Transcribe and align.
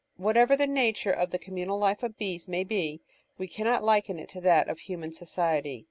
Whatever 0.17 0.57
the 0.57 0.65
nature 0.65 1.11
of 1.11 1.29
the 1.29 1.37
communal 1.37 1.77
life 1.77 2.01
of 2.01 2.17
bees 2.17 2.47
may 2.47 2.63
be, 2.63 3.01
we 3.37 3.47
cannot 3.47 3.83
liken 3.83 4.17
it 4.17 4.29
to 4.29 4.41
that 4.41 4.67
of 4.67 4.79
human 4.79 5.13
society. 5.13 5.79